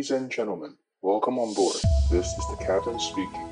[0.00, 0.70] Ladies and gentlemen,
[1.02, 1.76] welcome on board.
[2.10, 3.44] This is the captain speaking.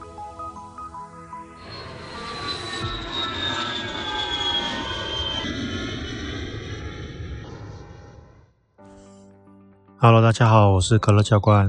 [9.98, 11.68] Hello，大家好，我是可乐教官。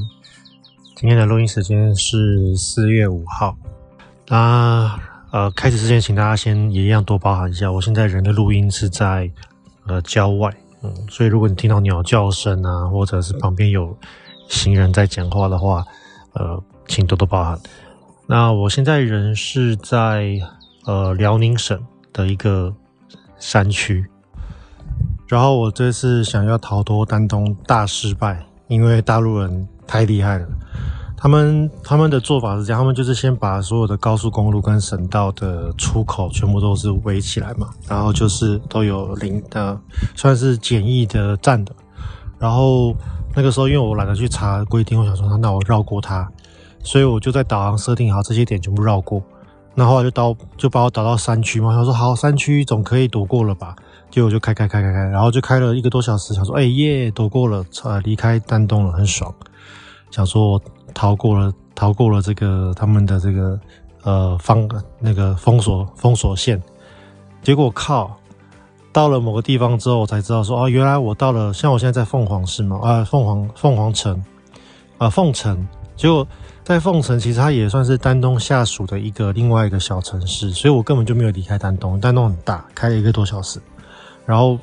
[0.96, 3.58] 今天的录音时间是四月五号。
[4.30, 4.98] 那
[5.34, 9.30] 呃，开始之前，请大家先也一样多包涵一下，我现在人的录音是在
[9.88, 13.94] 呃郊外，嗯，所以如果你听到鸟叫声啊，或者是旁边有
[14.50, 15.86] 行人在讲话的话，
[16.34, 17.58] 呃，请多多包涵。
[18.28, 20.38] 那我现在人是在
[20.86, 22.74] 呃辽宁省的一个
[23.38, 24.06] 山区，
[25.28, 30.48] 然后我这次想要逃脱丹东大失败，因为大陆人太厉害了。
[31.16, 39.78] 他们他们的做法是这样，他们就是先把所有的高速公路跟省道的出口全部都是围起来嘛，然后就是都有零的，
[40.16, 41.74] 算是简易的站的。
[42.40, 42.96] 然后
[43.36, 46.28] 那个时候因为我懒得去查规定，我想说那我绕过它，
[46.82, 49.22] 所以我就在导航设定好这些点全部绕过。
[49.76, 53.76] 那后来就导就把我导到山区嘛，他说好，山区总可以躲过了吧？
[54.10, 59.34] 结果就开开开开开，然后就开了一个多小时，想说哎耶，躲过了，呃，离开丹东了，很爽。
[60.12, 60.62] 想说我
[60.94, 63.58] 逃过了，逃过了这个他们的这个
[64.04, 64.68] 呃方
[65.00, 66.62] 那个封锁封锁线，
[67.44, 68.19] 结果靠，
[68.92, 74.24] 到了某个地方之后，我才知道说哦，原来我到了，像我现在在凤凰市嘛，啊凤凰凤凰城，
[74.98, 76.28] 啊凤城，结果
[76.64, 83.60] 在凤城其实它也算是丹东下属的一个另外一个小城市，所以我根本就没有离开丹东，丹东很大，开了一个多小时，
[84.26, 84.58] 然后。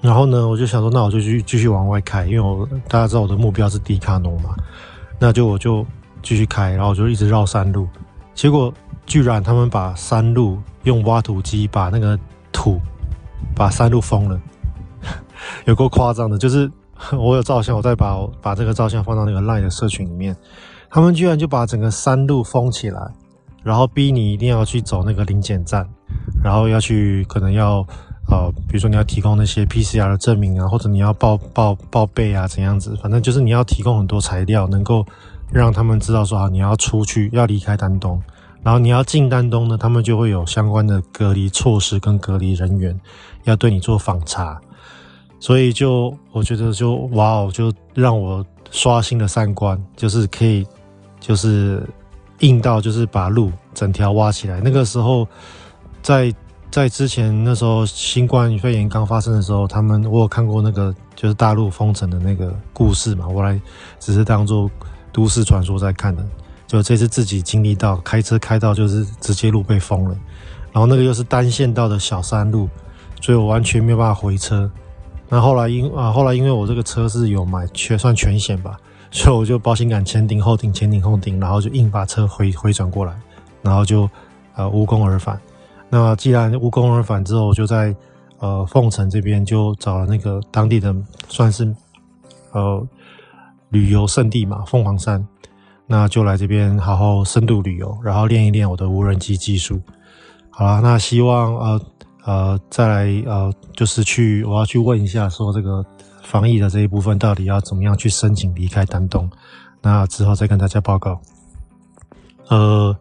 [0.00, 4.54] 然后呢，我就想说，那我就去继续往外开，因为我大家知道我的目标是迪卡侬嘛，
[5.18, 5.82] 那就我就
[6.22, 7.88] 继续开，然后我就一直绕山路，
[8.34, 8.70] 结果
[9.06, 12.18] 居然他们把山路用挖土机把那个
[12.54, 12.80] 土
[13.54, 14.40] 把山路封了，
[15.66, 16.70] 有够夸张的，就是
[17.12, 20.34] 我有照相，我再把把这个照相放到那个 LINE 的社群里面，
[20.88, 23.12] 他们居然就把整个山路封起来，
[23.62, 25.86] 然后逼你一定要去走那个临检站，
[26.42, 27.86] 然后要去可能要。
[28.26, 32.96] 呃，比如说你要提供那些 PCR 的证明啊，或者你要报报报备啊，怎样子？
[33.02, 35.04] 反正就是你要提供很多材料，能够
[35.52, 38.18] 让他们知道说，啊，你要出去，要离开丹东，
[38.64, 42.98] 然后你要进丹东呢，他们就会有相关的隔离措施跟隔离人员
[43.44, 44.60] 要对你做访查。
[45.38, 50.66] 所以就我觉得就哇哦，就让我刷新了三观，就是可以
[51.20, 51.86] 就是
[52.40, 54.60] 硬到就是把路整条挖起来。
[54.60, 55.28] 那个时候
[56.02, 56.34] 在。
[56.70, 63.60] 在之前那时候，新冠肺炎刚发生的时候，他们我有看过那个就是大陆封城的那个故事嘛，我来
[64.00, 64.68] 只是当做
[65.12, 66.26] 都市传说在看的。
[66.74, 70.16] 就这次自己经历到开车开到就是直接路被封了，
[70.72, 72.68] 然后那个又是单线道的小山路，
[73.20, 74.68] 所以我完全没有办法回车。
[75.28, 78.76] 那后来因啊后来因为我这个车是有买全算全险吧，
[79.12, 83.14] 所以我就保险杆前顶后顶前顶后顶，然后就硬把车回回转过来，
[83.62, 84.10] 然后就
[84.56, 85.40] 呃无功而返。
[85.88, 87.94] 那既然无功而返之后，我就在
[88.40, 90.92] 呃凤城这边就找了那个当地的
[91.28, 91.72] 算是
[92.50, 92.84] 呃
[93.68, 95.24] 旅游胜地嘛，凤凰山，
[95.86, 99.80] 那就来这边好好深度旅游，然后练一练我的无人机技术。
[100.50, 101.80] 好了，那希望呃
[102.24, 105.84] 呃再来呃就是去我要去问一下，说这个
[106.22, 109.30] 防疫的这一部分到底要怎么样去申请离开丹东，
[109.82, 111.20] 那之后再跟大家报告。
[112.48, 112.96] 呃。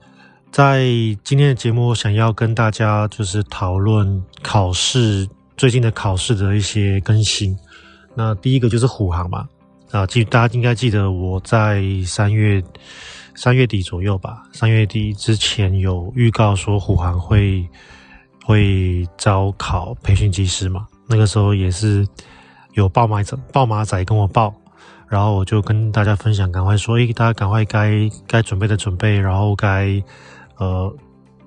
[0.53, 0.85] 在
[1.23, 5.27] 今天的节目，想要跟大家就是讨论考试
[5.57, 7.57] 最近的考试的一些更新。
[8.13, 9.49] 那第一个就是虎航嘛，
[9.93, 12.61] 啊，记大家应该记得我在三月
[13.35, 17.63] 三月底左右吧，三月底之前有预告说虎航会
[18.43, 20.87] 会招考培训机师嘛。
[21.07, 22.07] 那个时候也是
[22.73, 24.53] 有报马仔报马仔跟我报，
[25.07, 30.03] 然后我就跟大家分享，赶快说，诶，大家赶快该该准备的准备，然后该。
[30.59, 30.95] 呃，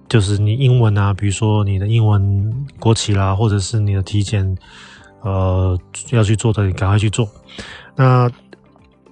[0.09, 4.57] 就是你英文啊，比如说你的英文国旗啦，或者是你的体检，
[5.23, 5.79] 呃，
[6.11, 7.27] 要去做的，你赶快去做。
[7.97, 8.31] 那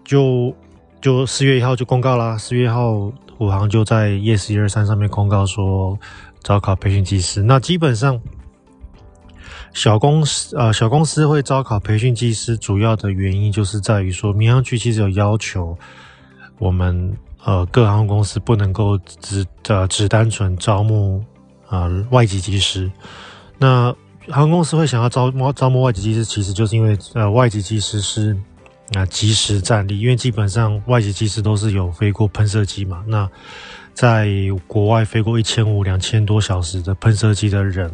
[0.04, 0.54] 就
[1.00, 5.98] 就四月一号就公告啦，四月一号虎航就在 yes123 上面公告说
[6.42, 7.42] 招考培训技师。
[7.42, 8.20] 那基本上
[9.72, 15.76] 小公司呃小公司会招考培训技师，主要的原因就是在于说民航局其实有要求
[16.58, 17.16] 我们。
[17.46, 21.22] 呃，各航空公司不能够只呃只单纯招募
[21.68, 22.90] 啊、呃、外籍技师。
[23.58, 23.94] 那
[24.30, 28.34] 航空公司会想要招募招募外籍技师，其实就是因为呃外籍技师是
[28.92, 33.02] 那、即时战力，因为基本上外籍机师都是有飞过喷射机嘛。
[33.06, 33.28] 那
[33.94, 34.28] 在
[34.66, 37.90] 国外飞过一千五两千多小时的喷射机的人，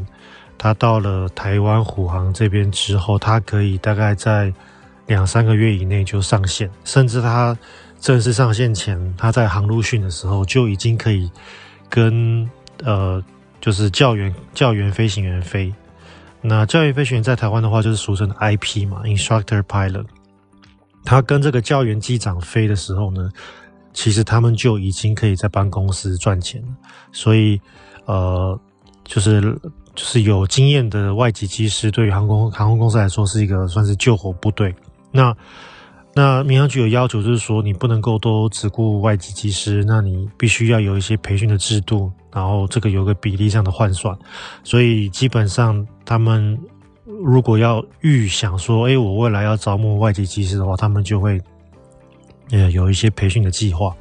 [0.58, 4.52] 他到了台湾虎航这边之后，他可以大概在
[5.06, 7.56] 两三个月以内就上线，甚至他
[8.00, 11.30] 正式上线前，他在航路训的时候就已经可以
[11.88, 12.48] 跟
[12.82, 13.22] 呃，
[13.60, 15.72] 就是教员教员飞行员飞。
[16.40, 20.06] 那教员飞行员在台湾的话，就是俗称的 IP 嘛，Instructor Pilot。
[21.04, 23.30] 他跟这个教员机长飞的时候呢，
[23.92, 26.68] 其实他们就已经可以在帮公司赚钱了。
[27.12, 27.60] 所以，
[28.04, 28.58] 呃，
[29.04, 29.40] 就是
[29.94, 34.74] 就是有经验的外籍机师，对于航空航空公司来说，是一个算是救火部队。
[35.10, 35.36] 那
[36.14, 44.16] 那民航局有要求，就是说你不能够都只顾外籍机师，那你必须要有一些培训的制度，然后这个有个比例上的换算。
[44.62, 46.58] 所以基本上他们
[47.24, 51.40] 如果要预想说，哎，我未来要招募外籍机师的话，他们就会
[52.50, 53.94] 呃有一些培训的计划。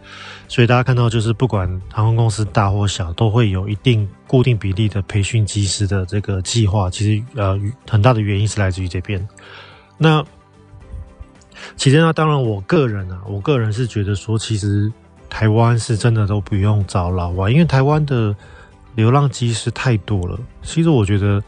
[0.47, 6.89] 所以大家看到，就是不管航空公司大或小，都会有一定固定比例的培训机师的这个计划。
[6.89, 9.27] 其实呃很大的原因是来自于这边。
[9.97, 10.23] 那
[11.75, 14.91] 其实呢，当然，我个人啊，我个人是觉得说，其实
[15.29, 18.35] 台湾是真的都不用找老外，因为台湾的
[18.95, 20.39] 流浪机师太多了。
[20.63, 21.43] 其实我觉得，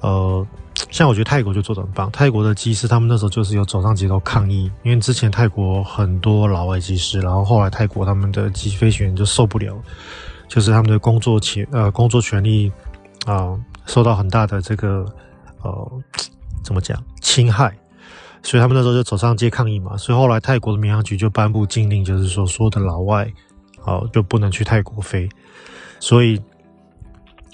[0.00, 0.46] 呃，
[0.90, 9.74] 像我觉得泰国就做得很棒，泰国的机师他们那时候就是有走上街头抗议，因为之前泰国很多老外机师，然后后来泰国他们的机飞行员就受不了，
[10.48, 12.70] 就是他们的工作权呃工作权利
[13.26, 15.04] 啊、受到很大的这个
[15.62, 15.92] 呃
[16.64, 17.72] 怎么讲侵害。
[18.44, 23.32] 所以他们那时候就走上街抗议嘛，所以后来泰国的民航局就颁布禁令，就是说所有的老外，
[23.84, 25.28] 哦，就不能去泰国飞。
[26.00, 26.40] 所以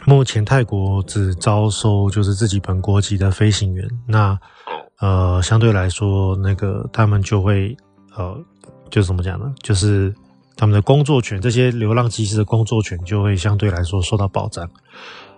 [0.09, 3.87] 目前泰国只招收就是自己本国籍的飞行员。
[4.07, 4.39] 那
[5.01, 7.77] 呃，相对来说，那个他们就会
[8.17, 8.35] 呃，
[8.89, 9.53] 就怎么讲呢？
[9.63, 10.15] 就是
[10.57, 14.67] 他们的工作权，这些流浪机师的工作权就会相对来说受到保障。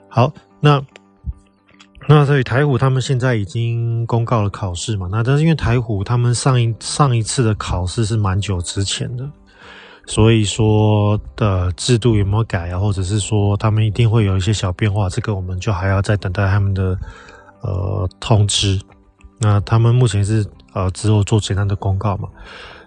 [0.08, 0.80] 好，那。
[2.08, 5.06] 那所以台虎他们现在已经公告了考试嘛？
[5.10, 9.30] 那但是因为台虎他们上一上一次的考试是蛮久之前的，
[10.10, 12.78] 所以说的制度有没有改啊？
[12.80, 15.08] 或者是说他们一定会有一些小变化？
[15.08, 16.98] 这个我们就还要再等待他们的
[17.60, 18.76] 呃通知。
[19.38, 22.28] 那他们目前是呃只有做简单的公告嘛？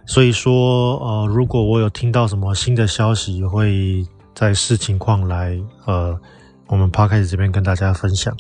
[0.06, 4.06] 所以说呃如果我有听到什么新的消息，会
[4.36, 6.20] 再视情况来呃
[6.68, 8.36] 我们 Podcast 这边跟大家分享。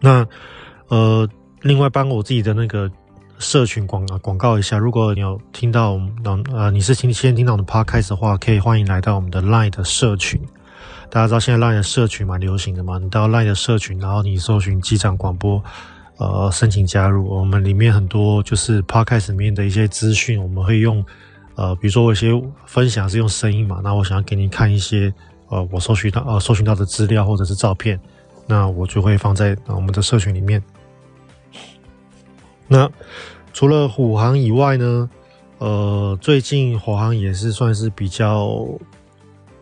[0.00, 0.26] 那，
[0.88, 1.28] 呃，
[1.60, 2.90] 另外帮我自己的那个
[3.38, 10.40] 社群广广告一下，如果你有听到我们，呃，你是听先听到我们的 podcast 的话，可以欢迎来到我们的 Line 的社群。
[11.08, 12.98] 大家知道现在 Line 的社群蛮流行的嘛？
[12.98, 15.62] 你到 Line 的社群，然后你搜寻机长广播，
[16.16, 17.28] 呃，申请加入。
[17.28, 21.04] 我们里面很多就是 podcast 里面的一些资讯，我们会用，
[21.54, 22.30] 呃，比如说我有些
[22.66, 25.12] 分享是用声音嘛，那我想要给你看一些，
[25.48, 27.98] 呃，我搜寻到呃搜寻到的资料或者是照片。
[28.46, 30.60] 那我就会放在我们的社群里面。
[32.68, 32.88] 那
[33.52, 35.10] 除了虎航以外呢，
[35.58, 38.46] 呃，最近华航也是算是比较，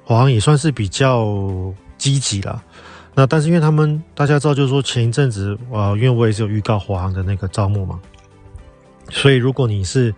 [0.04, 2.62] 华航也算是比较积极啦。
[3.14, 7.98] 那但是因为他们大家知道，就是说前一阵子，呃，因为我也是有预告华航的那个招募嘛，
[9.08, 10.14] 所以如果你是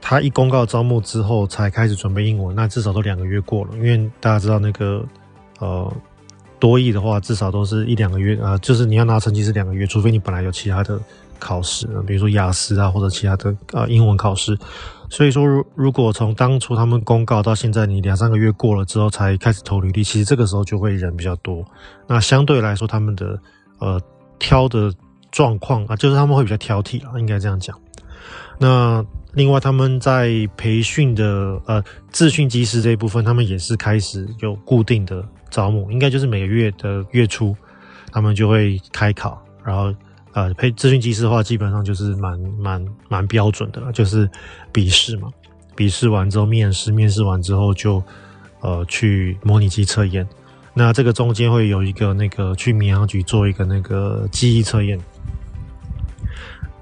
[0.00, 3.70] 他一公告招募之后才开始准备英文，那至少都两个月过了。
[3.74, 5.04] 因为大家知道那个，
[5.58, 5.92] 呃。
[6.60, 11.00] 多益的话，至少都是一两个月啊、呃，就是你要拿成绩是两个月，除非你本来有其他的
[11.40, 14.56] 考试，比如说雅思啊或者其他的啊、呃、英文考试。
[15.08, 21.64] 所以说，如如果从当初他们公告到现在，你两三个月过了之后才开始投履历，其实这个时候就会人比较多。
[22.06, 23.36] 那相对来说，他们的
[23.80, 24.00] 呃
[24.38, 24.92] 挑的
[25.32, 27.76] 状况啊，就是他们会比较挑剔啊，应该这样讲。
[28.58, 35.26] 那另外，他们在培训的呃自训机师这一部分，他们也是开始有固定的。
[35.50, 37.56] 招募应该就是每个月的月初，
[38.12, 39.92] 他们就会开考，然后
[40.32, 44.30] 呃，培自训机师的话，基本上就是蛮蛮蛮标准的，就是
[44.72, 45.28] 笔试嘛，
[45.74, 48.02] 笔试完之后面试，面试完之后就
[48.60, 50.26] 呃去模拟机测验。
[50.72, 54.98] 那这个中间会有一个那个去民航局做一个那个记忆测验。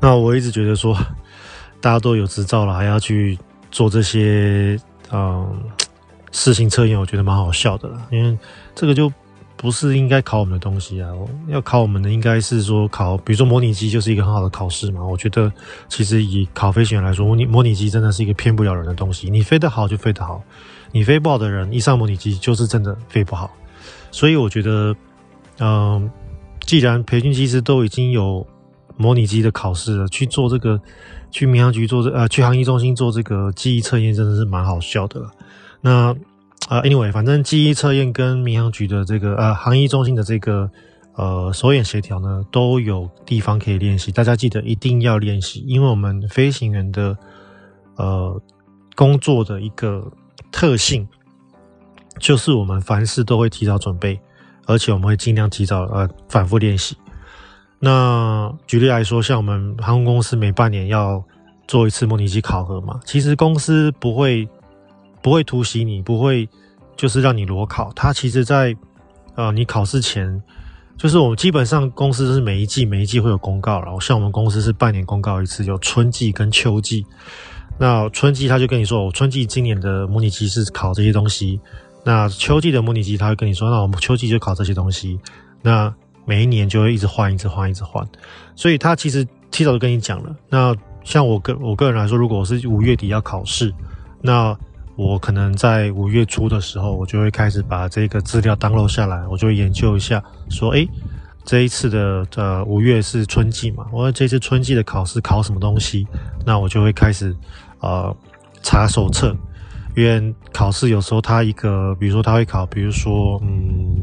[0.01, 0.95] 那我一直觉得说，
[1.81, 3.39] 大家都有执照了，还要去
[3.71, 4.79] 做这些，
[5.11, 5.63] 嗯。
[6.31, 8.39] 试行测验，我觉得蛮好笑的啦，因为
[8.75, 9.11] 这个就
[9.59, 11.11] 不是应该考我们的东西啊。
[11.49, 15.05] 要考我们的应该是说考，比如说模拟机就是一个很好的考试嘛。
[15.05, 15.53] 我觉得
[15.89, 19.29] 其实以考飞行员来说，模拟模拟机真的是一个骗不了人的东西。
[19.29, 20.43] 你飞得好就飞得好，
[20.93, 23.51] 你飞不好的人一上模拟机就是真的飞不好。
[24.11, 24.97] 所以我觉得，
[25.59, 26.11] 嗯、
[26.61, 28.47] 既然培训机师都已经有
[28.97, 30.81] 模拟机的考试了，去做这个，
[31.31, 35.31] 去民航局做这呃，去航医中心做这个记忆测验，真的是蛮好笑的了。
[35.81, 36.15] 那
[36.69, 40.71] 啊，anyway，反正记忆测验跟民航局的这个呃航医中心的这个
[41.15, 44.13] 呃手眼协调呢，都有地方可以练习。
[44.13, 47.17] 大家记得一定要练习，因为我们飞行员的
[47.97, 48.39] 呃
[48.95, 50.13] 工作的一个
[50.53, 51.09] 特性，
[52.19, 54.21] 就是我们凡事都会提早准备，
[54.67, 56.95] 而且我们会尽量提早呃反复练习。
[57.79, 61.25] 那举例来说，像我们航空公司每半年要
[61.67, 64.47] 做一次模拟机考核嘛，其实公司不会
[65.23, 66.49] 不会突袭你，不会
[66.97, 67.93] 就是让你裸考。
[67.95, 68.75] 它其实在
[69.35, 70.43] 呃你考试前，
[70.97, 77.05] 就是我们基本上公司是每一季每一季会有公告，然后像我们公司是半年公告一次，有春季跟秋季。
[77.79, 81.61] 那春季他就跟你说，我春季今年的模拟机是考这些东西，
[82.05, 85.21] 那秋季的模拟机他会跟你说，那我们秋季就考这些东西。
[85.63, 85.95] 那
[86.25, 88.05] 每一年就会一直换，一直换，一直换，
[88.57, 90.35] 所以他其实提早就跟你讲了。
[90.49, 93.73] 那像我个我个人来说，如果我是五月底要考试，
[94.21, 94.59] 那
[94.99, 100.89] 我可能在五月初的时候，我就会开始把这个资料 download 下来，我就会研究一下，说，诶，
[101.45, 106.05] 这一次的呃五月是春季嘛，我这次春季的考试考什么东西，
[106.45, 107.33] 那我就会开始
[107.79, 108.13] 呃
[108.61, 109.33] 查手册。
[109.97, 113.97] 因为考试有时候它一个，比如说它会考，比如说，嗯，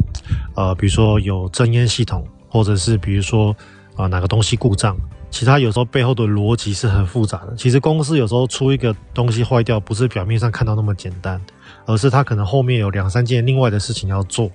[0.55, 3.53] 呃，比如说有增烟系统，或者是比如说
[3.97, 4.97] 啊、哪个东西故障，
[5.35, 7.53] 其他有时候背后的逻辑是很复杂的。
[7.57, 11.41] 其实公司有时候出一个东西坏掉，不是表面上看到那么简单，
[11.85, 14.49] 而是它可能后面有两三件另外的事情要做，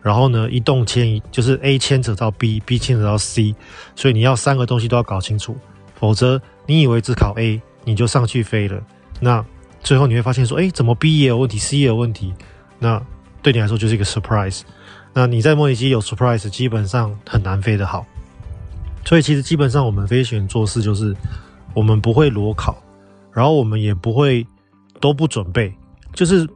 [0.00, 3.56] 然后呢，一动牵一，就是 A 牵扯到 B，B 牵扯到 C，
[3.96, 5.56] 所以你要三个东西都要搞清楚，
[5.98, 8.80] 否则你以为只考 A 你就上去飞了，
[9.18, 9.44] 那。
[9.82, 12.34] 最后你会发现说，哎，怎么 B 也有问题，C 也有问题？
[12.78, 13.02] 那
[13.40, 14.60] 对你来说就是一个 surprise。
[15.14, 18.04] 那你在模拟机有 surprise，基本上很难飞得好。
[19.04, 21.14] 所以其实基本上我们飞行员做事就是，
[21.74, 22.76] 我们不会裸考，
[23.32, 24.46] 然后我们也不会
[25.00, 25.72] 都不准备。
[26.12, 26.48] 就是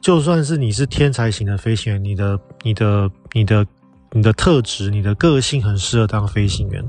[0.00, 3.66] 就算是你是天才型的飞行员，你的、你的、你的、
[4.12, 6.84] 你的特质、你的个性很适合当飞行员，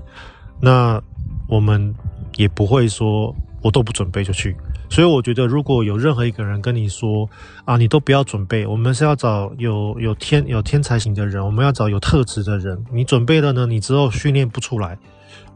[0.60, 1.02] 那
[1.48, 1.94] 我们
[2.36, 3.36] 也不会说
[3.68, 4.56] 我都不准备就去。
[4.90, 7.30] 所以我觉得，如果有任何一个人跟你说
[7.66, 12.82] 啊，你都不要准备，我们是要找有有天有天才型的人，我们要找有特质的人。
[12.90, 14.98] 你准备了呢，你之后训练不出来，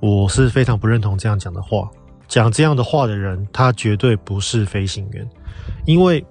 [0.02, 1.90] 我是非常不认同这样讲的话。
[2.28, 5.26] 讲这样的话的人，他绝对不是飞行员。
[5.86, 6.26] 因为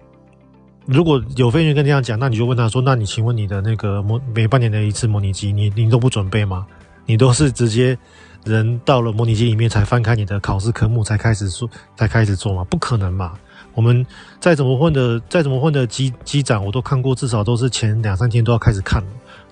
[0.84, 6.66] 如果有飞行员跟你这样讲，那你就问他说：“那你请问你的那个模每半年的一次模拟机，你你都不准备吗？
[7.06, 7.96] 你都是直接？”
[8.44, 12.64] 人到了模拟机里面才翻开你的考试科目才开始做，才开始做嘛？
[12.64, 13.34] 不可能嘛！
[13.74, 14.04] 我们
[14.40, 19.04] 再怎么混的，再怎么混的机机长，我都看过，至少都是前两三天都要开始看。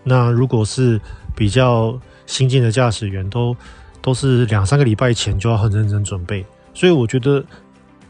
[0.03, 1.01] 那如果是
[1.37, 3.55] 比较新进的驾驶员，都
[4.01, 6.45] 都是两三个礼拜前就要很认真准备。
[6.73, 7.45] 所以我觉得，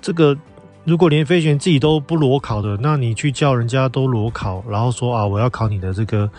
[0.01, 0.37] 这个
[0.85, 6.31] 如果连飞行员自己都不裸考的，那你去叫人家都裸考，然后说啊，我要考你的这个。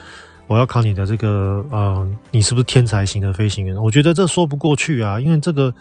[0.50, 3.76] 我要考你的这个，呃，你是不是天才型的飞行员？
[3.76, 5.72] 我觉得这说不过去啊，因为这个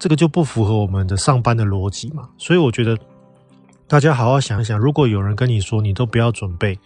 [0.00, 2.28] 这个就不符合我们的上班的逻辑嘛。
[2.36, 2.98] 所以我觉得
[3.86, 6.76] 大家好好想一想，如果有人跟你说你都不要准备，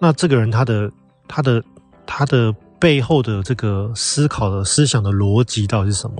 [0.00, 0.90] 那这个人他的
[1.28, 1.62] 他的
[2.04, 6.16] 他的背后的这个思考的思想的逻辑到底是什么？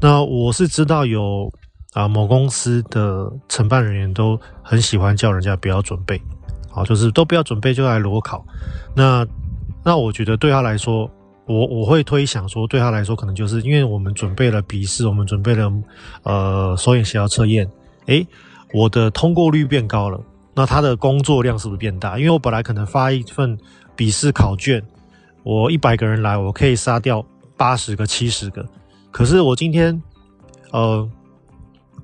[0.00, 1.52] 那我是知道有
[1.94, 6.22] 啊某公司的承办人员都很喜欢叫人家不要准备，
[6.70, 8.46] 好，就是都不要准备就来裸考，
[8.94, 9.26] 那。
[9.88, 11.10] 那我觉得对他来说，
[11.46, 15.72] 我我会推想说，对他来说可能就是因为我们准备了笔试，我们准备了
[16.24, 17.66] 呃手眼协调测验，
[18.04, 18.26] 诶，
[18.74, 20.20] 我的通过率变高了，
[20.54, 22.18] 那他的工作量是不是变大？
[22.18, 23.58] 因为我本来可能发一份
[23.96, 24.82] 笔试考卷，
[25.42, 27.24] 我一百个人来，我可以杀掉
[27.56, 28.62] 八十个、七十个，
[29.10, 30.02] 可是我今天
[30.70, 31.08] 呃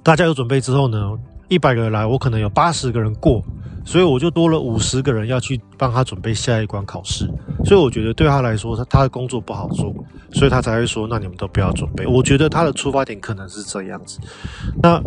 [0.03, 1.12] 大家有准备之后呢，
[1.50, 3.45] 一百个人来，我可能有八十个人过。
[3.85, 7.26] 所以我就多了五十个人要去帮他准备下一关考试，
[7.64, 9.95] 所以我觉得对他来说，他他的工作不好做，
[10.33, 12.07] 所以他才会说，那你们都不要准备。
[12.07, 14.19] 我觉得他的出发点可能是这样子。
[14.83, 15.00] 那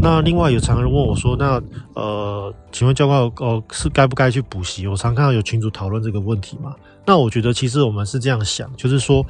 [0.00, 1.62] 那另外有常人问我说，那
[1.94, 4.86] 呃，请问教官，呃，是该不该去补习？
[4.86, 6.74] 我常看到有群主讨论这个问题嘛。
[7.06, 9.24] 那我觉得其实我们是这样想，就是说，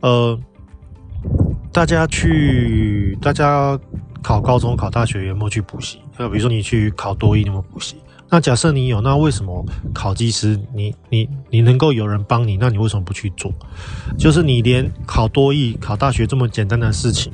[0.00, 0.38] 呃，
[1.72, 3.78] 大家去大家
[4.22, 6.00] 考高中考大学有没有去补习？
[6.16, 7.96] 呃，比如说你去考多益，有没有补习？
[8.34, 12.56] 那假设你有，那为什么考机师你你你能够有人帮你？
[12.56, 13.54] 那你为什么不去做？
[14.18, 17.32] 就是你连考多艺、考大学这么简单的事情，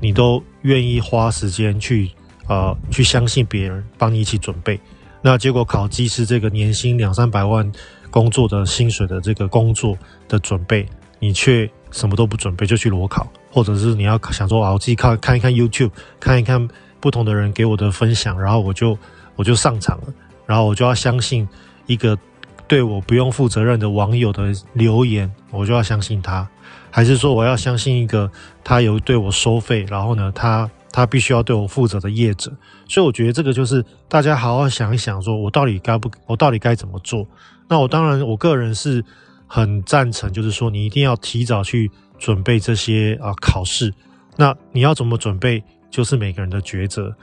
[0.00, 2.10] 你都愿意花时间去
[2.48, 4.80] 呃去相信别人帮你一起准备。
[5.20, 7.70] 那结果考机师这个年薪两三百万
[8.10, 9.94] 工作的薪水的这个工作
[10.28, 10.86] 的准备，
[11.18, 16.66] 你却什么都不准备就去裸考，或者是你要想说啊，我自己看看一看 YouTube，看一看
[17.00, 18.96] 不同的人给我的分享，然后我就
[19.36, 20.14] 我就上场了。
[20.46, 21.48] 然后我就要相信
[21.86, 22.18] 一个
[22.66, 26.48] 对我不用负责任的网友的留言，我就要相信他，
[26.90, 28.30] 还是说我要相信一个
[28.64, 32.52] 他有对我收费，然后呢，他他必须要对我负责的业者？
[32.88, 37.26] 所以我觉得这个就是大家好好想一想，说我到底该不，我到底该怎么做？
[37.68, 39.02] 那我当然，我个人是
[39.46, 43.92] 很赞成，就是说你一定要提早去准备这些啊考试。
[44.36, 47.14] 那你要怎么准备，就是每个人的抉择。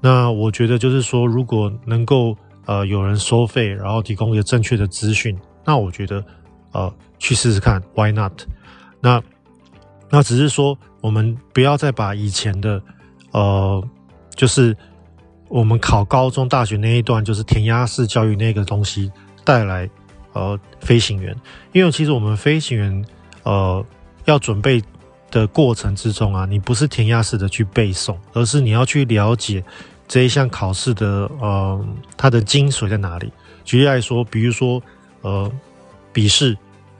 [0.00, 6.22] 那我觉得就是说，如果能够呃有人收费，然后提供一个正确的资讯，那我觉得
[6.72, 8.32] 呃去试试看，Why not？
[9.00, 9.22] 那
[10.10, 12.82] 那只是说，我们不要再把以前的
[13.32, 13.82] 呃，
[14.34, 14.76] 就是
[15.48, 19.10] 我们考高中、大学那一段，就是填鸭式教育那个东西
[19.44, 19.88] 带来
[20.32, 21.34] 呃飞行员，
[21.72, 23.04] 因为其实我们飞行员
[23.44, 23.84] 呃
[24.26, 24.82] 要准备。
[25.28, 29.62] 的过程之中啊，你不是填鸭式的去背诵，而是你要去了解
[30.08, 31.84] 这一项考试的呃
[32.16, 33.32] 它的精髓在哪里。
[33.64, 34.82] 举例来说，比如说
[35.22, 35.50] 呃
[36.12, 36.56] 笔试，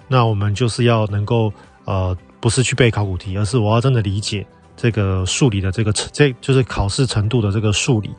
[0.08, 1.52] 那我们就是要能够
[1.84, 4.46] 呃不是去背考古题，而是我要真的理解
[4.76, 8.10] 这个数理的这个这就是考试程度的这个数理。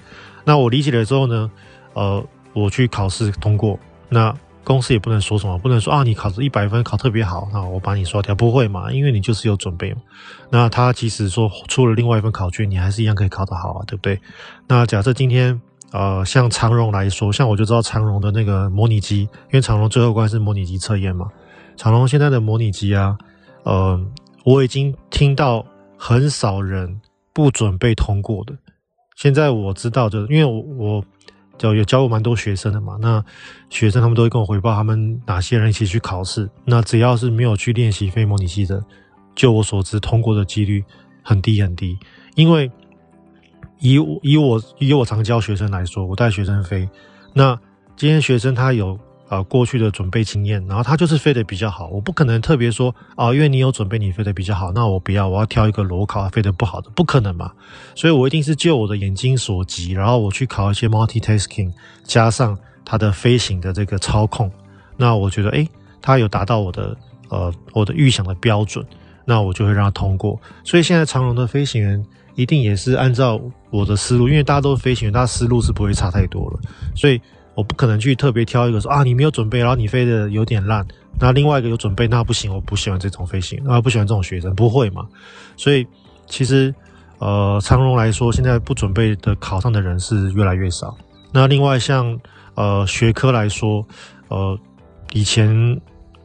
[0.44, 1.52] 那我理解了之后呢，
[1.94, 3.80] 呃我去考试通过
[4.10, 4.36] 那。
[4.68, 8.92] 公司也不能说什么，不能说啊，你考一百分考特别好，那我把你刷掉，不会嘛？
[8.92, 10.02] 因为你就是有准备嘛。
[10.50, 14.20] 那他即使说出了另外一份考卷，你还是一样可以考得好啊，对不对？
[14.68, 15.62] 那假设今天
[15.94, 21.30] 呃，像长荣来说，像我就知道长荣的那个模拟机，因为长荣最后关是模拟机测验嘛。
[21.78, 23.18] 长荣现在的模拟机啊，
[23.64, 23.98] 呃，
[24.44, 25.66] 我已经听到
[25.98, 27.00] 很少人
[27.32, 28.54] 不准备通过的。
[29.16, 31.04] 现在我知道，就是因为我我。
[31.58, 33.24] 教有教过蛮多学生的嘛，那
[33.70, 36.50] 学生他们都会跟我回报，他们哪些人一起去考试。
[36.66, 38.84] 那只要是没有去练习飞模拟器的，
[39.36, 40.84] 就我所知，通过的几率
[41.24, 41.98] 很低很低。
[42.36, 42.72] 因为
[43.80, 46.88] 以我以我以我常教学生来说，我带学生飞，
[47.34, 47.60] 那
[47.96, 48.98] 今天学生他有。
[49.30, 51.88] 呃，过去的准备经验，然后他就是飞得比较好。
[51.88, 57.52] 我不可能特别说啊，因为你有准备，你飞得比较好，那我不要，我要挑一个裸考飞得不好的，不可能嘛。
[57.94, 61.74] 所以我一定是就我的眼睛所及，然后我去考一些 multitasking，
[62.06, 64.50] 加上他的飞行的这个操控。
[64.96, 65.68] 那我觉得，诶，
[66.02, 66.96] 他有达到我的
[67.28, 68.86] 呃我的预想的标准，
[69.26, 70.40] 那我就会让他通过。
[70.64, 72.02] 所以现在长龙的飞行员
[72.36, 73.38] 一定也是按照
[73.72, 76.60] 我的思路，因为大家都是飞行员，大家思路是不会差太多了，
[76.96, 77.20] 所以。
[77.58, 80.86] 我不可能去特别挑一个说啊，你没有准备，然后你飞的有点烂。
[81.20, 85.08] 那另外一个有准备，那不行，我不喜欢这种飞行，啊，不喜欢这种学生，不会嘛？
[85.56, 85.84] 所以
[86.28, 86.72] 其实，
[87.18, 90.96] 呃，长荣来说，现在不准备的考上的人是越来越少。
[91.32, 92.16] 那另外像
[92.54, 93.84] 呃学科来说，
[94.28, 94.56] 呃，
[95.14, 95.82] 以前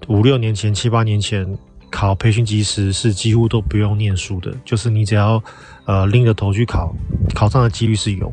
[0.08, 1.48] 五六年前、七八年前
[1.90, 5.42] 考培训机师是几乎都不用念书的，就是你只要
[5.86, 6.94] 呃拎着头去考，
[7.34, 8.30] 考上的几率是有。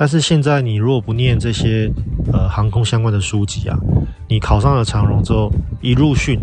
[0.00, 1.92] 但是现在，你如果不念这些
[2.32, 3.78] 呃航空相关的书籍啊，
[4.26, 6.40] 你考上了长荣之后，一入训，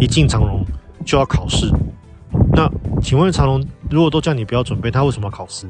[0.00, 0.64] 一进长荣
[1.04, 1.70] 就要考试。
[2.54, 2.66] 那
[3.02, 5.66] 请问长荣如果都叫你不要准备，他为什么要考试？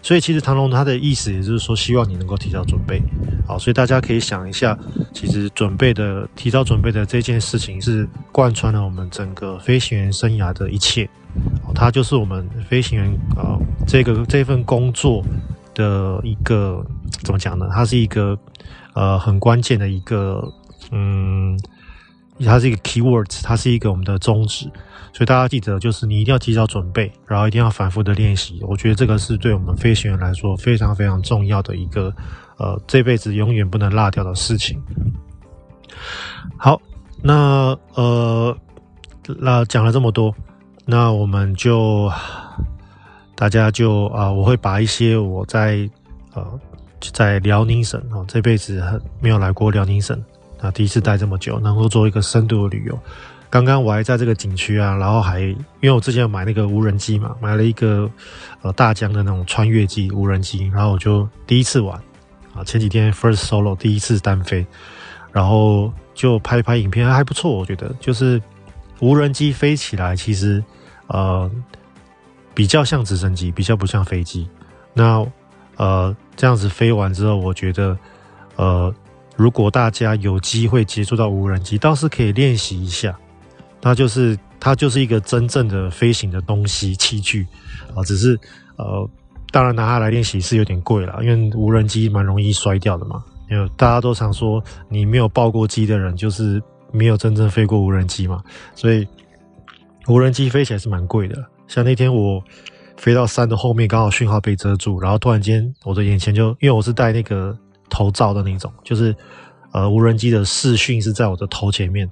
[0.00, 2.98] 所以其实长荣他的意思也就是说，希望你能够提早准备。
[3.46, 4.74] 好，所以大家可以想一下，
[5.12, 11.06] 其实准备的提早准备的这件事情是贯穿了我们整个飞行员生涯的一切。
[11.74, 15.22] 它就是我们飞行员啊、这个这份工作。
[15.80, 16.84] 的一个
[17.24, 17.66] 怎么讲呢？
[17.72, 18.38] 它是一个
[18.94, 20.42] 呃很关键的一个
[20.92, 21.58] 嗯，
[22.44, 24.66] 它是一个 keywords，它是一个我们的宗旨，
[25.12, 28.60] 所以大家记得，就是你一定要提早准备，然后一定要反复的练习。
[28.62, 32.12] 我觉得这个是对我们飞行员来说非常非常重要的一个
[32.58, 34.78] 呃这辈子永远不能落掉的事情。
[36.58, 36.80] 好，
[37.22, 38.56] 那呃
[39.38, 40.34] 那讲了这么多，
[40.84, 42.10] 那我们就。
[43.40, 45.88] 大家就啊、我会把一些我在
[46.34, 46.46] 呃
[47.00, 50.22] 在辽宁省哦，这辈子很没有来过辽宁省
[50.60, 52.98] 啊，第一次待这么久，能够做一个深度的旅游。
[53.48, 58.10] 刚刚我还在这个景区啊，然后还因为我之前有买那个无人机嘛，买了一个
[58.60, 61.98] 呃大疆的那种穿越机无人机，然后我就第一次玩
[62.54, 64.66] 啊，前几天 first solo 第一次单飞，
[65.32, 68.38] 然后就拍拍影片还不错，我觉得就是
[68.98, 70.62] 无人机飞起来其实
[71.06, 71.50] 呃。
[72.54, 74.48] 比较像直升机，比较不像飞机。
[74.92, 75.26] 那
[75.76, 77.96] 呃，这样子飞完之后，我觉得
[78.56, 78.94] 呃，
[79.36, 83.16] 如果大家有机会接触到无人机，倒是可以练习一下。
[83.80, 87.46] 那就是它就是一个真正的飞行的东西器具
[87.94, 88.38] 啊，只是
[88.76, 89.08] 呃，
[89.50, 93.24] 当然拿它来练习是有点贵了，因为无人机蛮容易摔掉的嘛。
[93.48, 98.42] 因为大家都常说，你没有爆过机的人，就是没有真正飞过无人机嘛。
[98.74, 99.08] 所以
[100.06, 101.36] 无人机飞起来是蛮贵的。
[101.70, 102.42] 像那天我
[102.96, 107.56] 飞到山的后面，刚好讯号被遮住，然后突然间我的眼前就，因为我是戴那个
[107.88, 109.14] 头罩的那种，就是
[109.70, 112.10] 呃无人机的视讯是在我的头前面，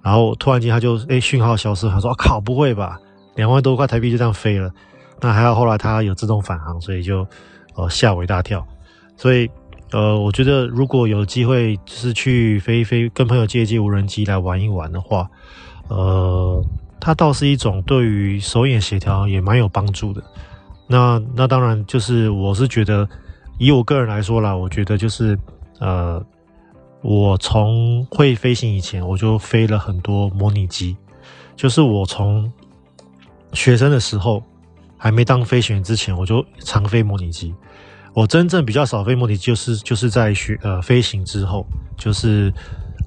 [0.00, 2.96] 然后突然间它就诶讯号消失，他说啊靠不会吧，
[3.34, 4.70] 两万多块台币就这样飞了，
[5.20, 7.26] 那还好后来它有自动返航，所以就
[7.74, 8.64] 呃吓我一大跳，
[9.16, 9.50] 所以
[9.90, 15.28] 呃我觉得如果有机会就是去飞一飞，跟朋友借一借无人机来玩一玩的话，
[15.88, 16.64] 呃
[17.04, 20.22] 它倒是一种对于手眼协调也蛮有帮助的。
[20.86, 23.06] 那那当然就是我是觉得。
[23.56, 25.38] 以我个人来说啦，我觉得就是，
[25.78, 26.20] 呃，
[27.02, 30.96] 我从会飞行以前，我就飞了很多模拟机。
[31.54, 32.52] 就是我从
[33.52, 34.42] 学生的时候，
[34.98, 37.54] 还没当飞行员之前，我就常飞模拟机。
[38.12, 41.64] 我真正比较少飞模拟机，就是就是在学呃飞行之后，
[41.96, 42.52] 就是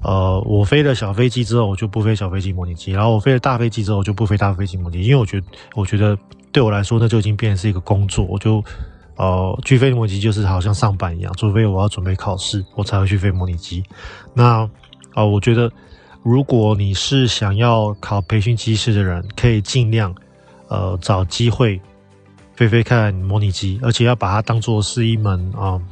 [0.02, 2.92] 呃我飞了小飞机之后，我就不飞小飞机模拟机。
[2.92, 6.16] 然后我飞了大飞机之后，我就不飞大飞机模拟机，因为我觉得我觉得
[6.52, 8.62] 对我来说，那就已经变成是一个工作，我就。
[9.20, 13.82] 呃，去飞模拟机就是好像上班一样，除非我要准备考试，我才会去飞模拟机。
[14.32, 14.58] 那
[15.12, 15.68] 啊、我觉得
[16.22, 20.14] 如果你是想要考培训机师的人，可以尽量
[20.68, 21.80] 呃找机会
[22.54, 25.82] 飞飞看模拟机，而且要把它当做是一门啊、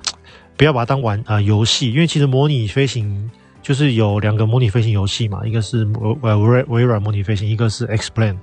[0.56, 3.28] 不要把它当玩啊游戏，因为其实模拟飞行
[3.66, 5.84] 就是有两个模拟飞行游戏嘛，一个是
[6.20, 8.38] 微微微软模拟飞行，一个是 X-Plane。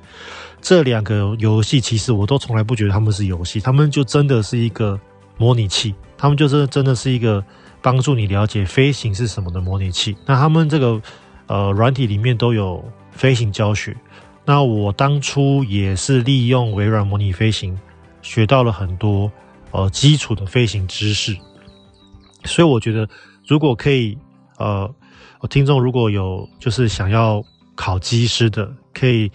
[0.60, 5.00] 这两个游戏其实我都从来不觉得他们是游戏，他们就真的是一个
[5.38, 7.42] 模拟器，他们就是真的是一个
[7.82, 10.14] 帮助你了解飞行是什么的模拟器。
[10.26, 11.02] 那他们这个
[11.48, 12.84] 呃软体里面都有
[13.14, 13.96] 飞行教学。
[14.44, 17.80] 那我当初也是利用微软模拟飞行
[18.22, 19.32] 学到了很多
[19.72, 21.34] 呃基础的飞行知识。
[22.44, 23.08] 所以我觉得
[23.48, 24.18] 如果可以
[24.58, 24.94] 呃，
[25.44, 27.44] 我听众如果有就是想要
[27.76, 29.30] 考机师的，可以。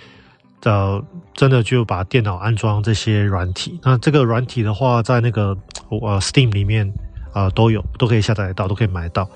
[0.65, 1.01] 呃，
[1.35, 3.79] 真的就把电脑安装这些软体。
[3.81, 5.57] 那这个软体的话，在那个
[5.89, 6.93] 呃 Steam 里面
[7.33, 9.27] 啊、都有，都可以下载到，都可以买到。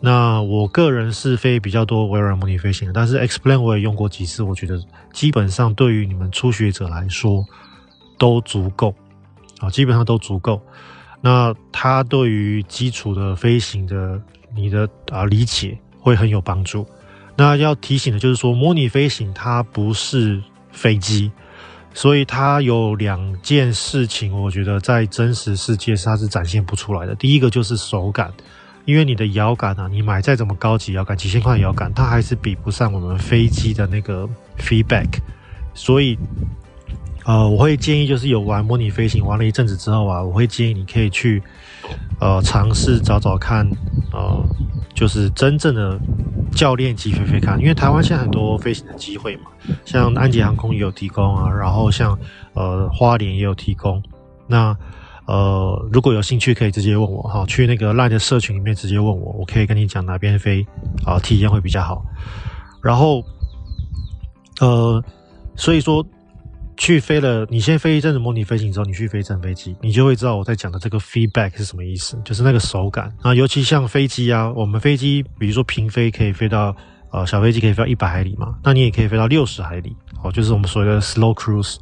[0.00, 4.82] 那我个人是飞比较多微软模拟飞行的，但是 X Plan 我也用过几次，我觉得
[5.12, 7.44] 基本上对于你们初学者来说
[8.18, 8.94] 都足够
[9.60, 10.58] 啊，基本上都足够。
[11.20, 14.18] 那它对于基础的飞行的
[14.56, 16.86] 你的啊理解会很有帮助。
[17.34, 20.42] 那要提醒的就是说，模拟飞行它不是。
[20.74, 21.30] 飞机，
[21.92, 27.14] 所以它有两件事情，我觉得在真实世界它是展现不出来的。
[27.14, 28.32] 第一个就是手感，
[28.86, 34.26] 因为你的摇杆啊，你买再怎么高级摇杆，几千块摇杆，它还是比不上我们飞机的那个
[34.58, 35.08] feedback。
[35.74, 36.16] 所以，
[37.26, 41.42] 呃，我会建议就是有玩模拟飞行玩了一阵子之后啊，我会建议你可以去
[42.20, 43.68] 呃尝试找找看，
[44.12, 44.42] 呃，
[44.94, 45.98] 就是真正的。
[46.54, 49.44] 教练机飞飞看，因为台湾现在很多飞行的机会嘛，
[49.86, 52.16] 像安捷航空也有提供啊，然后像
[52.52, 54.02] 呃花莲也有提供。
[54.46, 54.76] 那
[55.24, 60.66] 呃如果有兴趣，可以直接问我哈，去那个 LINE 的社群里面直接问我，我可以跟你讲哪边飞
[61.06, 62.04] 啊，体验会比较好。
[62.82, 63.24] 然后
[64.60, 65.02] 呃，
[65.56, 66.04] 所以说。
[66.82, 73.32] 去飞了，你先飞一阵子模拟飞行之后，你去飞真飞机，你就会知道我在讲的这个 feedback 是什么意思，就是那个手感啊。
[73.32, 76.74] 尤其像飞机啊，我们飞机比如说平飞可以飞到
[77.12, 81.76] 呃小飞机可以飞到一百海里嘛，那你也可以飞到六十海里，哦，就是我们所谓的 slow cruise。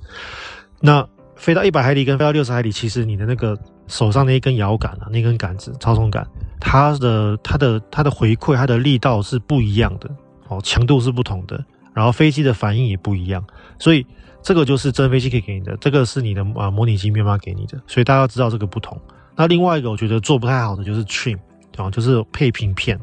[0.81, 1.03] 那
[1.35, 6.29] 飞到一百海里跟飞到六十海里，其实你的那个手上那一根摇杆啊，那根杆子操纵杆，
[6.61, 10.11] 它的它的它的回馈，它的力道是不一样的，
[10.49, 13.43] 哦，强度是不同的，然后飞机的反应也不一样，
[13.79, 14.05] 所以。
[14.43, 18.99] 这个就是真飞机可以给你的，这个是你的啊模拟机没办法给你的，所以大家要知道这个不同。
[19.37, 21.39] 那另外一个我觉得做不太好的就是 trim
[21.77, 22.99] 啊，就是配平片。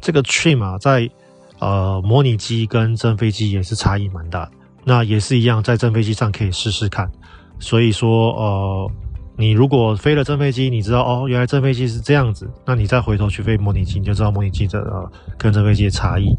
[0.00, 1.10] 这个 trim 啊，在
[1.58, 4.52] 呃模拟机跟真飞机也是差异蛮大的。
[4.84, 7.10] 那也是一样，在真飞机上可以试试看。
[7.58, 8.90] 所以说呃，
[9.36, 16.36] 你如果飞了真飞机，你知道哦，原来真飞机是这样子，那你再回头去飞模拟机，你就知道模拟机的呃跟真飞机的差异。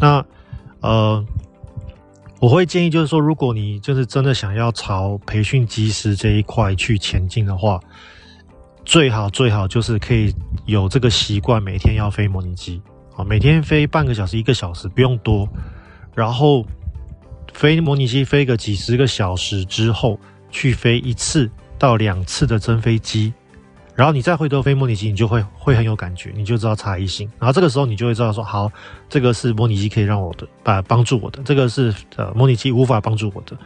[0.00, 0.24] 那
[0.80, 1.24] 呃。
[2.44, 7.80] 我会建议，就是说，如果你就是真的想要朝培训机师这一块去前进的话，
[8.84, 10.30] 最好最好就是可以
[10.66, 12.82] 有这个习惯，每天要飞模拟机
[13.16, 15.48] 啊，每天飞半个小时、一个小时，不用多。
[16.14, 16.66] 然后
[17.54, 23.32] 飞模拟机飞个几十个小时之后，去飞一次到两次的真飞机。
[23.94, 27.30] 然后你再回头飞模拟机，你就会会很有感觉，你就知道差异性。
[27.38, 28.70] 然后这个时候你就会知道说，好，
[29.08, 33.56] 这个是模拟机可以让我的，把帮助我的，这个是呃模拟机无法帮助我的。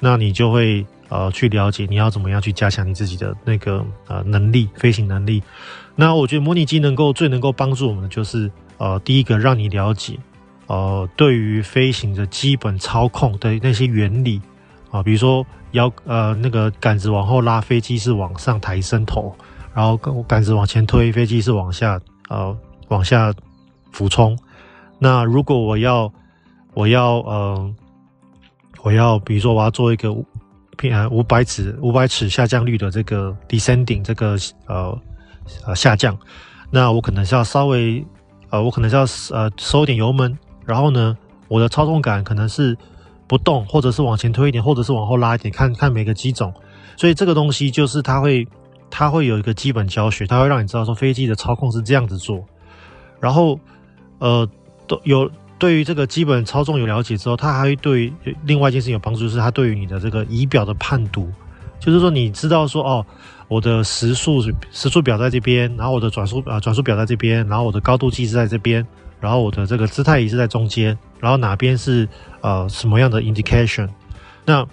[0.00, 5.42] 那你就会呃去了解你要怎么样去加强你自己的那个呃能力，飞行能力。
[5.94, 10.18] 那我觉得模拟机能够最能够帮助我们的就是呃第一个让你了解
[10.66, 14.40] 呃对于飞行的基本操控的那些原理
[14.90, 19.36] 啊、比如说摇呃那个杆子往后拉，飞机是往上抬升头。
[19.78, 22.56] 然后杆子往前推，飞机是往下呃
[22.88, 23.32] 往下
[23.92, 24.36] 俯冲。
[24.98, 26.12] 那如果我要
[26.74, 27.74] 我要呃
[28.82, 30.12] 我要比如说我要做一个
[30.76, 34.36] 偏五百尺五百尺下降率的这个 descending 这个
[34.66, 34.98] 呃
[35.64, 36.18] 呃下降，
[36.72, 38.04] 那我可能是要稍微
[38.50, 40.36] 呃我可能是要呃收一点油门，
[40.66, 42.76] 然后呢我的操纵杆可能是
[43.28, 46.52] 不动，或者是往前推一点，或者是往后拉一点，看看每个机种。
[46.96, 48.44] 所以这个东西就是它会，
[48.90, 52.44] 它会有一个基本教学，它会让你知道说飞机的操控是这样子做。
[53.20, 53.58] 然后，
[54.18, 54.48] 呃，
[54.86, 58.12] 都有对于这个基本操纵有了解之后，它还会对
[58.44, 61.30] 另外一件事情有帮助，就是它对于你的这个仪表的判读，
[61.80, 63.04] 就是说你知道说哦，
[63.48, 68.86] 我的时速时速表在这边，然后我的转速啊转速表在这边，然后我的高度计是在这边，
[69.20, 72.08] 然后我的这个姿态仪是在中间，然后哪边是
[72.40, 73.88] 呃什么样的 indication，
[74.44, 74.66] 那。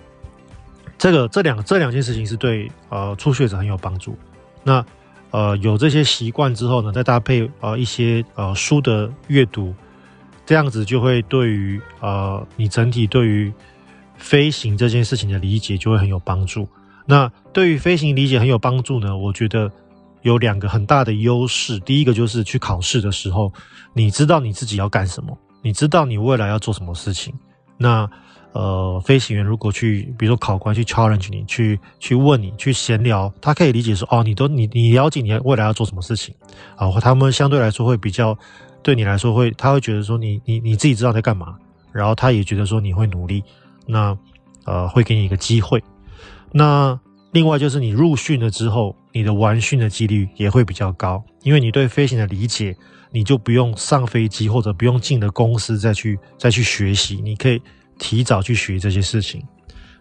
[1.06, 4.18] 这个这两这两件事情是对呃初学者很有帮助。
[4.64, 4.84] 那
[5.30, 9.72] 呃有这些习惯之后呢，再搭配呃一些呃书的阅读，
[10.48, 13.54] 这样子就会对于呃你整体对于
[14.18, 16.68] 飞行这件事情的理解就会很有帮助。
[17.06, 19.72] 那对于飞行理解很有帮助呢，我觉得
[20.24, 21.78] 有两个很大的优势。
[21.82, 23.54] 第一个就是去考试的时候，
[23.94, 27.32] 你知道你自己要干什么，你知道你未来要做什么事情。
[27.78, 28.10] 那
[28.56, 36.34] 呃，飞行员如果去，比如说考官去 challenge 你，去去问你，去闲聊，他可以理解说，哦，你都你你了解你未来要做什么事情
[36.78, 38.38] 啊，他们相对来说会比较
[38.82, 41.58] 对你来说会，他会觉得说你你你自己知道在干嘛，
[41.92, 43.44] 然后他也觉得说你会努力，
[43.86, 44.18] 那
[44.64, 45.84] 呃会给你一个机会。
[46.54, 46.98] 那
[47.34, 52.74] 另外就是你入训了之后，你的完训的几率也会比较高，因为你对飞行的理解，
[53.12, 57.62] 你就不用上飞机或者不用进的公司再去再去学习，你可以。
[57.98, 59.44] 提早去学这些事情，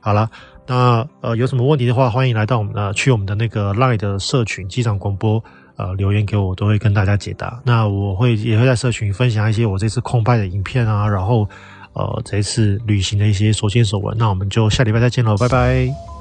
[0.00, 0.28] 好了，
[0.66, 5.42] 那呃有什么问题的话，欢迎来到我们呃去我们的那个 Line 的社群机场广播
[5.76, 7.60] 呃留言给我，我都会跟大家解答。
[7.64, 11.48] 那我会也会在社群分享一些我这次空拍的影片啊，然后
[11.92, 14.16] 呃这次旅行的一些所见所闻。
[14.18, 16.13] 那我们就下礼拜再见喽，拜拜。